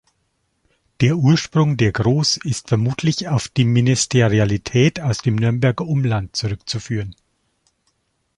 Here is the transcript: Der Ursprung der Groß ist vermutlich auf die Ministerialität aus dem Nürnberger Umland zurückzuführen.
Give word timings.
Der 1.01 1.15
Ursprung 1.15 1.77
der 1.77 1.91
Groß 1.91 2.37
ist 2.37 2.69
vermutlich 2.69 3.27
auf 3.27 3.49
die 3.49 3.65
Ministerialität 3.65 4.99
aus 4.99 5.19
dem 5.19 5.35
Nürnberger 5.35 5.85
Umland 5.85 6.35
zurückzuführen. 6.35 7.15